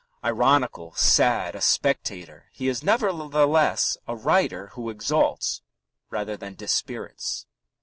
Ironical, 0.23 0.95
sad, 0.95 1.53
a 1.53 1.61
spectator, 1.61 2.47
he 2.53 2.67
is 2.67 2.81
nevertheless 2.83 3.97
a 4.07 4.15
writer 4.15 4.69
who 4.73 4.89
exalts 4.89 5.61
rather 6.09 6.35
than 6.35 6.55
dispirits. 6.55 7.45